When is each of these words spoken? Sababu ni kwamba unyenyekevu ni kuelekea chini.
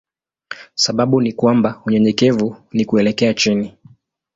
Sababu 0.75 1.21
ni 1.21 1.33
kwamba 1.33 1.81
unyenyekevu 1.85 2.55
ni 2.71 2.85
kuelekea 2.85 3.33
chini. 3.33 3.77